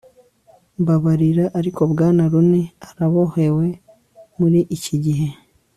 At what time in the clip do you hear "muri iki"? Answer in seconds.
4.39-4.95